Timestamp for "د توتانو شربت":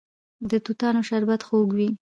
0.49-1.41